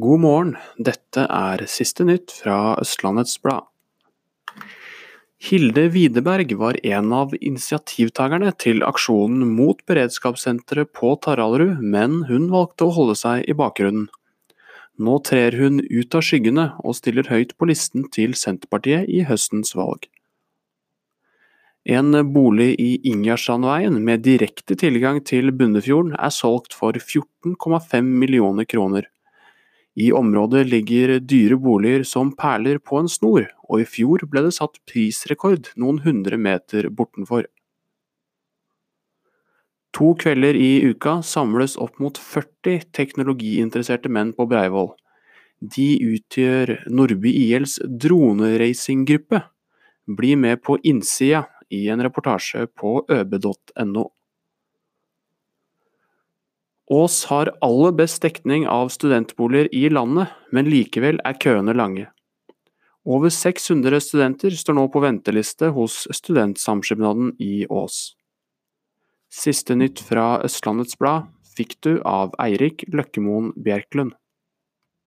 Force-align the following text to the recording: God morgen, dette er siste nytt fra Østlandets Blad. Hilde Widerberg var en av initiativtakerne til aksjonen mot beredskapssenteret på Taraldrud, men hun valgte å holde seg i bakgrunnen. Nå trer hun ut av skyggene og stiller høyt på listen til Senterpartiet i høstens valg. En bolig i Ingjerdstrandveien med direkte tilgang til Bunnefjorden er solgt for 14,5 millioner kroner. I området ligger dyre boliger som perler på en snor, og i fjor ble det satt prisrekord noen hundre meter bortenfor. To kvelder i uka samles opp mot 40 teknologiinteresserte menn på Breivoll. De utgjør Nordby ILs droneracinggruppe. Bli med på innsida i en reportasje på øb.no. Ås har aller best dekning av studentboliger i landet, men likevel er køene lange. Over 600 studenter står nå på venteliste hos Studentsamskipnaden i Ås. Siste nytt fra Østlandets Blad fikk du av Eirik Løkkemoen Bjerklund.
God 0.00 0.22
morgen, 0.22 0.52
dette 0.80 1.26
er 1.28 1.60
siste 1.68 2.06
nytt 2.08 2.32
fra 2.32 2.78
Østlandets 2.80 3.34
Blad. 3.44 3.66
Hilde 5.36 5.90
Widerberg 5.92 6.54
var 6.56 6.78
en 6.80 7.12
av 7.12 7.34
initiativtakerne 7.36 8.54
til 8.56 8.80
aksjonen 8.88 9.44
mot 9.52 9.84
beredskapssenteret 9.84 10.94
på 10.96 11.12
Taraldrud, 11.20 11.84
men 11.84 12.22
hun 12.30 12.48
valgte 12.54 12.88
å 12.88 12.96
holde 12.96 13.18
seg 13.20 13.44
i 13.44 13.58
bakgrunnen. 13.58 14.08
Nå 14.96 15.20
trer 15.28 15.60
hun 15.60 15.82
ut 15.84 16.16
av 16.16 16.24
skyggene 16.24 16.70
og 16.80 16.96
stiller 16.96 17.28
høyt 17.28 17.52
på 17.60 17.68
listen 17.68 18.08
til 18.16 18.32
Senterpartiet 18.32 19.12
i 19.12 19.26
høstens 19.28 19.76
valg. 19.76 20.08
En 21.84 22.16
bolig 22.32 22.78
i 22.80 22.94
Ingjerdstrandveien 23.12 24.00
med 24.00 24.24
direkte 24.24 24.72
tilgang 24.72 25.20
til 25.20 25.52
Bunnefjorden 25.52 26.16
er 26.16 26.32
solgt 26.32 26.72
for 26.72 26.96
14,5 26.96 28.00
millioner 28.22 28.64
kroner. 28.64 29.12
I 29.94 30.12
området 30.12 30.66
ligger 30.70 31.18
dyre 31.20 31.58
boliger 31.60 32.04
som 32.08 32.30
perler 32.36 32.78
på 32.80 33.02
en 33.02 33.10
snor, 33.12 33.50
og 33.68 33.82
i 33.82 33.88
fjor 33.88 34.24
ble 34.30 34.46
det 34.46 34.54
satt 34.56 34.80
prisrekord 34.88 35.68
noen 35.76 36.00
hundre 36.04 36.38
meter 36.40 36.88
bortenfor. 36.88 37.44
To 39.92 40.14
kvelder 40.16 40.56
i 40.56 40.70
uka 40.88 41.18
samles 41.20 41.76
opp 41.76 41.98
mot 42.00 42.16
40 42.16 42.88
teknologiinteresserte 42.96 44.08
menn 44.08 44.32
på 44.32 44.46
Breivoll. 44.48 44.94
De 45.60 45.90
utgjør 46.14 46.78
Nordby 46.88 47.34
ILs 47.44 47.76
droneracinggruppe. 47.84 49.42
Bli 50.08 50.32
med 50.40 50.62
på 50.64 50.78
innsida 50.82 51.44
i 51.70 51.84
en 51.92 52.02
reportasje 52.02 52.64
på 52.72 53.02
øb.no. 53.12 54.08
Ås 56.90 57.24
har 57.30 57.52
aller 57.62 57.92
best 57.92 58.22
dekning 58.22 58.66
av 58.68 58.88
studentboliger 58.88 59.68
i 59.74 59.86
landet, 59.90 60.32
men 60.50 60.70
likevel 60.70 61.20
er 61.24 61.38
køene 61.38 61.74
lange. 61.76 62.08
Over 63.06 63.30
600 63.34 64.00
studenter 64.02 64.54
står 64.54 64.76
nå 64.78 64.86
på 64.94 65.02
venteliste 65.02 65.72
hos 65.74 66.04
Studentsamskipnaden 66.14 67.32
i 67.42 67.66
Ås. 67.66 68.14
Siste 69.32 69.74
nytt 69.78 70.02
fra 70.04 70.36
Østlandets 70.44 70.98
Blad 71.00 71.30
fikk 71.56 71.78
du 71.82 71.96
av 72.06 72.34
Eirik 72.42 72.84
Løkkemoen 72.92 73.50
Bjerklund. 73.58 74.14